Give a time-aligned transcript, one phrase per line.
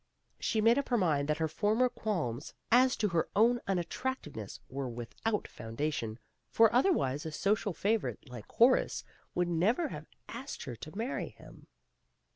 [0.39, 4.59] She made up her mind that her former qualms as to her own unattractive ness
[4.67, 6.17] were without foundation,
[6.49, 9.03] for otherwise a social favorite like Horace
[9.35, 11.67] would never have asked her to marry him.